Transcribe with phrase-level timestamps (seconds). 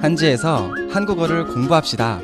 [0.00, 2.20] 한지에서 한국어를 공부합시다.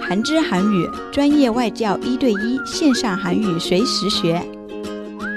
[0.00, 4.42] 韩之韩语专业外教一对一线上韩语随时学。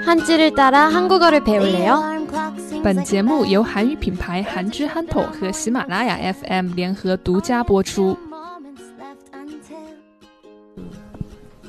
[0.04, 2.02] 한지를 따라 한국어를 배울래요?
[2.82, 8.16] 本节目由韩语品牌韩之憨头和喜马拉雅 FM 联合独家播出。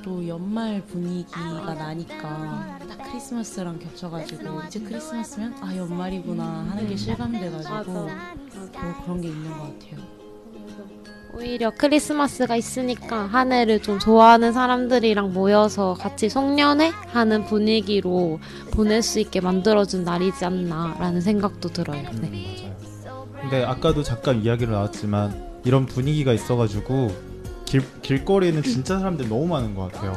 [0.04, 8.09] 또 연말 분위기가 나니까 딱 크리스마스랑 겹쳐가지고 이제 크리스마스면 아 연말이구나 하는 게 실감돼가지고 또
[9.05, 10.19] 그런 게 있는 것 같아요.
[11.35, 18.41] 오히려 크리스마스가 있으니까 한 해를 좀 좋아하는 사람들이랑 모여서 같이 송년회 하는 분위기로
[18.73, 22.03] 보낼 수 있게 만들어준 날이지 않나라는 생각도 들어요.
[22.21, 22.75] 네.
[23.41, 27.15] 근데 아까도 잠깐 이야기로 나왔지만 이런 분위기가 있어가지고
[27.65, 30.15] 길, 길거리에는 진짜 사람들 너무 많은 것 같아요.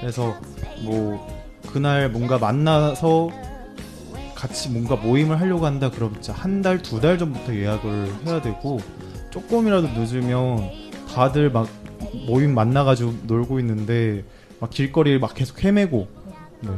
[0.00, 0.36] 그래서
[0.84, 1.41] 뭐
[1.72, 3.30] 그날 뭔가 만나서
[4.34, 8.78] 같이 뭔가 모임을 하려고 한다 그러면 진짜 한 달, 두 달 전부터 예약을 해야 되고
[9.30, 10.70] 조금이라도 늦으면
[11.14, 11.68] 다들 막
[12.26, 14.24] 모임 만나가지고 놀고 있는데
[14.60, 16.08] 막 길거리를 막 계속 헤매고
[16.60, 16.70] 네.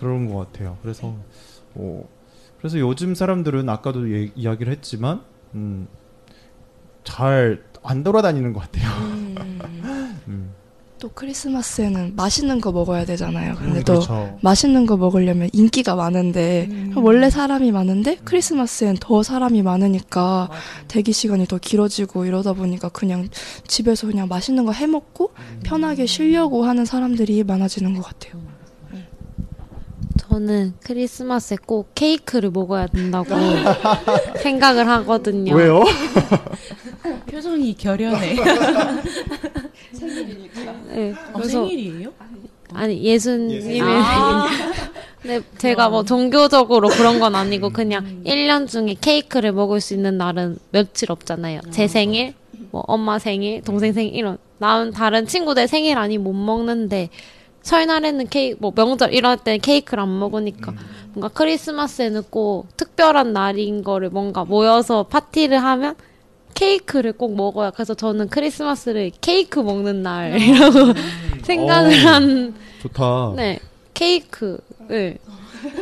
[0.00, 0.76] 그런 것 같아요.
[0.82, 1.14] 그래서
[1.74, 2.08] 어,
[2.58, 5.22] 그래서 요즘 사람들은 아까도 예, 이야기를 했지만
[5.54, 5.86] 음,
[7.04, 8.88] 잘 안 돌아다니는 것 같아요.
[11.04, 11.08] 음.
[11.08, 13.56] 또 크리스마스에는 맛있는 거 먹어야 되잖아요.
[13.56, 14.38] 근데 음, 또 그렇죠.
[14.40, 20.48] 맛있는 거 먹으려면 인기가 많은데 원래 사람이 많은데 크리스마스엔 더 사람이 많으니까
[20.88, 23.28] 대기 시간이 더 길어지고 이러다 보니까 그냥
[23.66, 25.30] 집에서 그냥 맛있는 거 해 먹고
[25.62, 28.42] 편하게 쉬려고 하는 사람들이 많아지는 것 같아요.
[30.16, 33.28] 저는 크리스마스에 꼭 케이크를 먹어야 된다고
[34.42, 35.54] 생각을 하거든요.
[35.54, 35.84] 왜요?
[37.30, 38.36] 표정이 결연해.
[40.94, 42.12] 네, 어, 그래서 생일이에요?
[42.72, 44.46] 아니 예수님의 아.
[45.22, 50.58] 근데 제가 뭐 종교적으로 그런 건 아니고 그냥 1년 중에 케이크를 먹을 수 있는 날은
[50.70, 51.60] 며칠 없잖아요.
[51.70, 52.34] 제 생일,
[52.70, 57.08] 뭐 엄마 생일, 동생 생일 이런 나은 다른 친구들 생일 아니 못 먹는데
[57.62, 60.74] 설날에는 케이크 뭐 명절 이럴 때 케이크를 안 먹으니까
[61.14, 65.94] 뭔가 크리스마스에는 꼭 특별한 날인 거를 뭔가 모여서 파티를 하면
[66.54, 70.94] 케이크를 꼭 먹어야 그래서 저는 크리스마스를 케이크 먹는 날이라고
[71.42, 72.10] 생각을 어.
[72.10, 73.32] 한 좋다.
[73.36, 73.58] 네,
[73.92, 75.18] 케이크를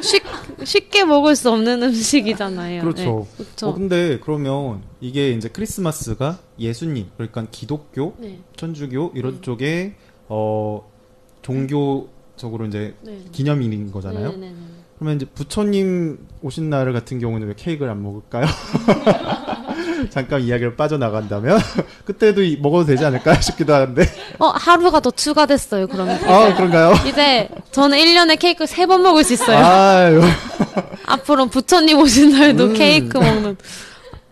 [0.01, 0.23] 쉽,
[0.65, 2.83] 쉽게 먹을 수 없는 음식이잖아요.
[2.83, 3.03] 그렇죠.
[3.03, 3.69] 네, 그렇죠.
[3.69, 8.39] 어, 근데 그러면 이게 이제 크리스마스가 예수님, 그러니까 기독교, 네.
[8.57, 9.95] 천주교 이런 쪽에
[10.29, 10.89] 어
[11.43, 13.19] 종교적으로 이제 네.
[13.33, 14.31] 기념일인 거잖아요.
[14.33, 14.55] 네, 네, 네.
[14.99, 18.47] 그러면 이제 부처님 오신 날 같은 경우는 왜 케이크를 안 먹을까요?
[20.11, 21.59] 잠깐 이야기를 빠져나간다면
[22.05, 24.05] 그때도 이- 먹어도 되지 않을까 싶기도 한데.
[24.39, 26.17] 어, 하루가 더 추가됐어요, 그러면.
[26.27, 26.93] 아, 그런가요?
[27.07, 29.59] 이제 저는 1년에 케이크 3번 먹을 수 있어요.
[29.59, 30.21] 아유,
[31.07, 32.75] 앞으로 부처님 오신 날도 음.
[32.75, 33.57] 케이크 먹는.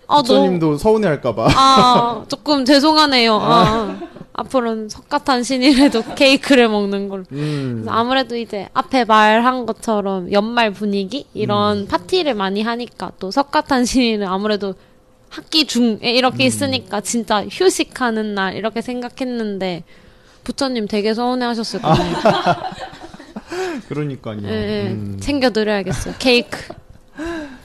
[0.07, 1.49] 아, 부처님도 서운해할까봐.
[1.55, 3.39] 아, 조금 죄송하네요.
[3.41, 3.97] 아,
[4.33, 7.25] 앞으로는 석가탄 신이라도 케이크를 먹는 걸로.
[7.33, 7.85] 음.
[7.89, 11.31] 아무래도 이제 앞에 말한 것처럼 연말 분위기 음.
[11.35, 14.75] 이런 파티를 많이 하니까 또 석가탄신일은 아무래도
[15.31, 16.47] 학기 중에 이렇게 음.
[16.47, 19.85] 있으니까 진짜 휴식하는 날 이렇게 생각했는데
[20.45, 21.95] 부처님 되게 서운해하셨을 아.
[21.95, 22.17] 거예요.
[23.89, 24.41] 그러니까요.
[24.45, 24.91] 예, 예.
[24.91, 25.19] 음.
[25.21, 26.15] 챙겨드려야겠어요.
[26.19, 26.59] 케이크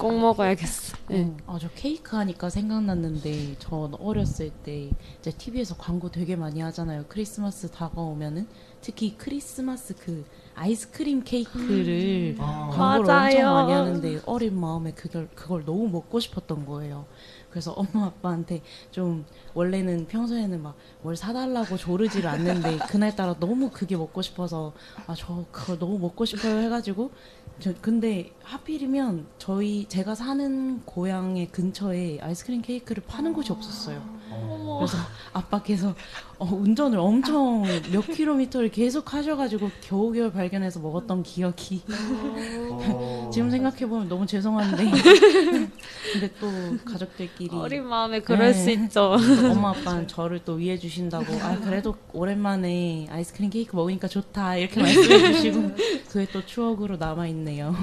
[0.06, 0.98] 꼭 먹어야겠어.
[1.12, 1.32] 예.
[1.48, 7.06] 아, 저 케이크 하니까 생각났는데, 전 어렸을 때, 이제 TV에서 광고 되게 많이 하잖아요.
[7.08, 8.48] 크리스마스 다가오면은.
[8.82, 10.24] 특히 크리스마스 그
[10.54, 13.26] 아이스크림 케이크를 광고를 맞아요.
[13.32, 17.06] 엄청 많이 하는데, 어린 마음에 그걸, 그걸 너무 먹고 싶었던 거예요.
[17.50, 18.62] 그래서 엄마 아빠한테
[18.92, 24.74] 좀 원래는 평소에는 막 뭘 사달라고 조르지를 않는데 그날따라 너무 그게 먹고 싶어서
[25.08, 27.12] 아 저 그걸 너무 먹고 싶어요 해가지고
[27.60, 34.02] 저 근데 하필이면 저희 제가 사는 고향의 근처에 아이스크림 케이크를 파는 곳이 없었어요.
[34.78, 34.98] 그래서
[35.32, 35.96] 아빠께서
[36.38, 37.64] 어, 운전을 엄청
[37.94, 41.82] 몇 킬로미터를 계속 하셔가지고 겨우겨우 발견해서 먹었던 기억이
[43.32, 44.84] 지금 생각해 보면 너무 죄송한데
[46.12, 48.54] 근데 또 가족들끼리 어린 마음에 그럴 네.
[48.54, 49.16] 수 있죠.
[49.18, 54.82] 또 엄마 아빠는 저를 또 위해 주신다고 아 그래도 오랜만에 아이스크림 케이크 먹으니까 좋다 이렇게
[54.82, 55.72] 말씀해 주시고
[56.10, 57.74] 그게 또 추억으로 남아 있네요.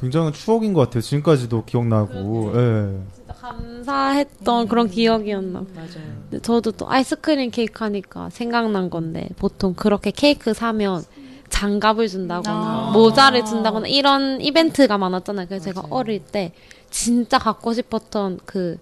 [0.00, 1.00] 굉장한 추억인 것 같아요.
[1.00, 2.52] 지금까지도 기억나고.
[2.54, 2.98] 예.
[3.14, 5.60] 진짜 감사했던 그런 기억이었나.
[5.60, 5.68] 봐요.
[5.74, 5.88] 맞아요.
[6.30, 11.02] 근데 저도 또 아이스크림 케이크 하니까 생각난 건데 보통 그렇게 케이크 사면
[11.48, 12.90] 장갑을 준다거나 아.
[12.92, 15.46] 모자를 준다거나 이런 이벤트가 많았잖아요.
[15.48, 15.94] 그래서 제가 맞아요.
[15.94, 16.52] 어릴 때
[16.90, 18.78] 진짜 갖고 싶었던 그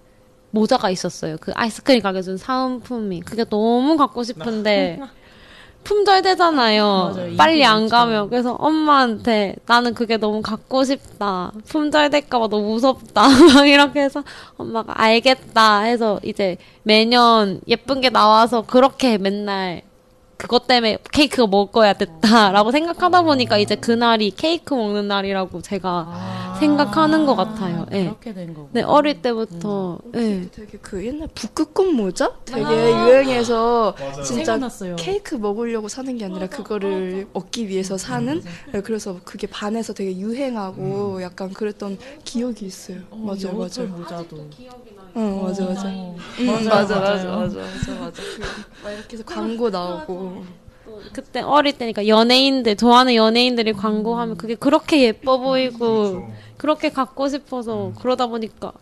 [0.51, 1.37] 모자가 있었어요.
[1.39, 4.99] 그 아이스크림 가게 준 사은품이 그게 너무 갖고 싶은데
[5.83, 7.13] 품절되잖아요.
[7.15, 7.37] 맞아요.
[7.37, 7.87] 빨리 안.
[7.87, 8.29] 가면.
[8.29, 11.51] 그래서 엄마한테 나는 그게 너무 갖고 싶다.
[11.67, 13.23] 품절될까봐 너무 무섭다.
[13.55, 14.23] 막 이렇게 해서
[14.57, 19.81] 엄마가 알겠다 해서 이제 매년 예쁜 게 나와서 그렇게 맨날
[20.37, 27.25] 그것 때문에 케이크가 먹어야 됐다라고 생각하다 보니까 이제 그날이 케이크 먹는 날이라고 제가 아, 생각하는
[27.25, 27.85] 것 같아요.
[27.91, 28.05] 예.
[28.05, 28.69] 그렇게 된 거고.
[28.71, 30.47] 네, 어릴 때부터 예.
[30.51, 34.95] 되게 그 옛날 북극곰 모자 되게 유행해서 진짜 생각났어요.
[34.97, 41.21] 케이크 먹으려고 사는 게 아니라 그거를 얻기 위해서 사는 네, 그래서 그게 반해서 되게 유행하고
[41.21, 42.99] 약간 그랬던 기억이 있어요.
[43.11, 43.97] 어, 맞아요, 여우털 맞아요.
[43.99, 44.49] 모자도.
[45.17, 45.87] 응, 맞아, 맞아.
[45.89, 47.37] 어, 음, 맞아요, 맞아, 맞아, 맞아요.
[47.37, 48.23] 맞아, 맞아, 맞아.
[48.23, 48.41] 그,
[48.83, 50.66] 막 이렇게 해서 광고 나오고.
[51.13, 58.27] 그때 어릴 때니까 연예인들 좋아하는 연예인들이 광고하면 그게 그렇게 예뻐 보이고 그렇게 갖고 싶어서 그러다
[58.27, 58.73] 보니까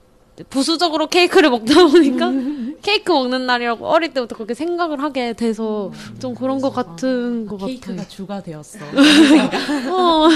[0.49, 2.31] 부수적으로 케이크를 먹다 보니까
[2.81, 7.93] 케이크 먹는 날이라고 어릴 때부터 그렇게 생각을 하게 돼서 좀 그런 것 같은 것 케이크가
[7.93, 8.07] 같아요.
[8.09, 8.79] 주가 되었어.
[9.91, 10.27] 어.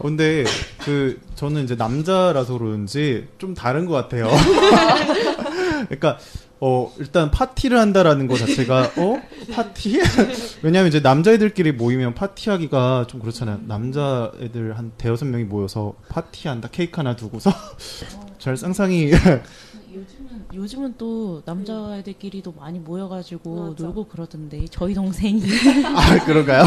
[0.00, 0.44] 어, 근데
[0.78, 4.28] 그 저는 이제 남자라서 그런지 좀 다른 것 같아요.
[5.88, 6.18] 그러니까
[6.62, 9.98] 어 일단 파티를 한다라는 것 자체가 어 파티?
[10.62, 13.60] 왜냐하면 이제 남자애들끼리 모이면 파티하기가 좀 그렇잖아요.
[13.66, 17.50] 남자애들 한 대여섯 명이 모여서 파티한다 케이크 하나 두고서
[18.38, 25.42] 잘 상상이 요즘은 요즘은 또 남자애들끼리도 많이 모여가지고 놀고 그러던데 저희 동생이
[25.96, 26.64] 아 그런가요?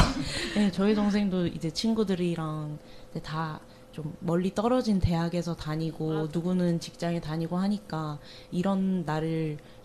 [0.55, 2.79] 네, 저희 동생도 이제 친구들이랑
[3.21, 3.59] 다
[3.93, 8.17] 좀 멀리 떨어진 대학에서 다니고 누구는 직장에 다니고 하니까
[8.51, 9.05] 이런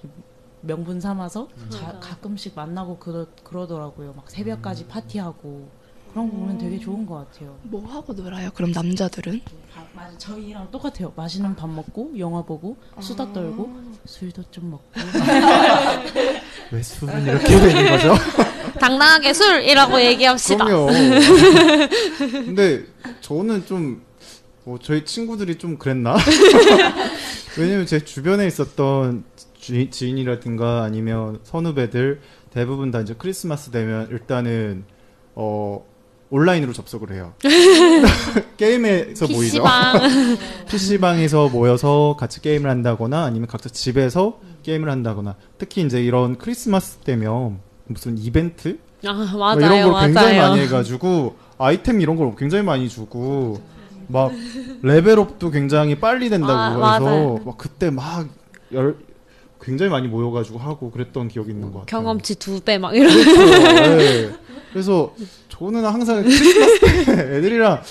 [0.00, 0.10] 좀
[0.62, 4.14] 명분 삼아서 자- 가끔씩 만나고 그러, 그러더라고요.
[4.16, 5.68] 막 새벽까지 파티하고
[6.10, 7.54] 그런 거 보면 되게 좋은 것 같아요.
[7.64, 8.50] 뭐 하고 놀아요?
[8.54, 9.42] 그럼 남자들은?
[9.76, 10.16] 아, 맞아.
[10.16, 11.12] 저희랑 똑같아요.
[11.14, 13.70] 맛있는 밥 먹고 영화 보고 수다 떨고
[14.06, 14.84] 술도 좀 먹고
[16.72, 18.14] 왜 술은 이렇게 되는 거죠?
[18.80, 20.64] 당당하게 술이라고 얘기합시다.
[20.64, 20.86] 그럼요.
[22.18, 22.84] 근데
[23.28, 24.00] 저는 좀,
[24.64, 26.16] 뭐 저희 친구들이 좀 그랬나?
[27.58, 34.84] 왜냐면 제 주변에 있었던 주, 지인이라든가 아니면 선후배들 대부분 다 이제 크리스마스 되면 일단은,
[35.34, 35.84] 어,
[36.30, 37.34] 온라인으로 접속을 해요.
[38.56, 39.62] 게임에서 모이죠.
[39.62, 40.00] PC방.
[40.68, 47.60] PC방에서 모여서 같이 게임을 한다거나 아니면 각자 집에서 게임을 한다거나 특히 이제 이런 크리스마스 때면
[47.86, 48.78] 무슨 이벤트?
[49.06, 49.58] 아, 뭐 맞아요.
[49.58, 50.50] 이런 걸 굉장히 맞아요.
[50.50, 53.60] 많이 해가지고 아이템 이런 걸 굉장히 많이 주고
[54.06, 54.32] 막
[54.82, 57.38] 레벨업도 굉장히 빨리 된다고 아, 해서 맞아요.
[57.44, 58.26] 막 그때 막
[58.72, 58.96] 열,
[59.60, 61.86] 굉장히 많이 모여가지고 하고 그랬던 기억이 있는 것 같아요.
[62.02, 63.12] 경험치 두 배 막 이런.
[63.12, 63.96] 그렇죠.
[63.96, 64.30] 네.
[64.72, 65.14] 그래서
[65.48, 67.82] 저는 항상 크리스마스 때 애들이랑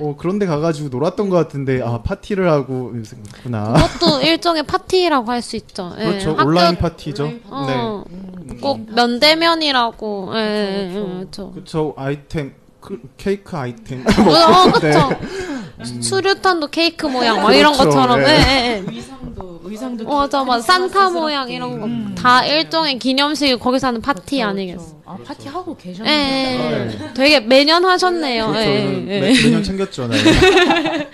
[0.00, 3.72] 어, 그런 데 가가지고 놀았던 것 같은데 아 파티를 하고 있구나.
[3.72, 5.92] 그것도 일종의 파티라고 할 수 있죠.
[5.98, 6.30] 예, 그렇죠.
[6.32, 7.32] 학교- 온라인 파티죠.
[7.46, 8.04] 어,
[8.46, 8.56] 네.
[8.60, 10.32] 꼭 면대면이라고.
[10.34, 11.50] 예, 예, 그렇죠.
[11.52, 11.94] 그렇죠.
[11.96, 12.52] 아이템
[12.84, 14.04] 크- 케이크 아이템.
[14.06, 15.08] 어, 그렇죠.
[15.80, 16.02] 음.
[16.02, 17.88] 수류탄도 케이크 모양 막 이런 그렇죠.
[17.90, 18.20] 것처럼.
[18.20, 18.24] 예.
[18.24, 18.84] 예, 예, 예.
[18.94, 20.60] 의상도 의상도 어, 맞아, 맞아.
[20.62, 22.14] 산타 모양 이런 거.
[22.20, 25.00] 다 일종의 기념식 거기서 하는 파티 아니겠어.
[25.06, 26.12] 아 파티 하고 예, 계셨네요.
[26.14, 26.98] 예, 네.
[27.08, 27.14] 예.
[27.14, 28.48] 되게 매년 하셨네요.
[28.48, 28.68] 그렇죠.
[28.68, 29.42] 예, 예, 매, 예.
[29.42, 30.08] 매 년 챙겼죠.
[30.08, 30.16] 네.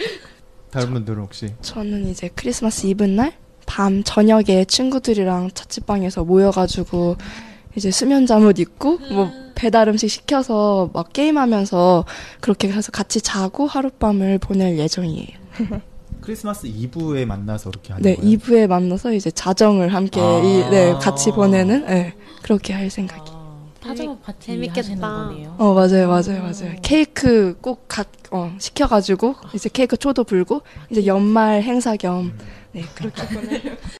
[0.70, 3.32] 다른 분들은 혹시 저는 이제 크리스마스 이브 날
[3.66, 7.16] 밤 저녁에 친구들이랑 자취방에서 모여가지고
[7.76, 12.06] 이제 수면 잠옷 입고 뭐 배달 음식 시켜서 막 게임하면서
[12.40, 15.28] 그렇게 해서 같이 자고 하룻밤을 보낼 예정이에요.
[16.22, 18.30] 크리스마스 이브에 만나서 이렇게 하는 네, 거예요?
[18.30, 20.38] 이브에 만나서 이제 자정을 함께 아.
[20.42, 23.30] 이, 네, 같이 보내는 네, 그렇게 할 생각이.
[23.34, 24.98] 아, 파자마 파티 재밌겠다.
[24.98, 25.54] 거네요.
[25.58, 31.62] 어 맞아요 맞아요 맞아요 케이크 꼭 갓, 어, 시켜가지고 이제 케이크 초도 불고 이제 연말
[31.62, 32.32] 행사 겸
[32.72, 33.60] 네 그렇게 보내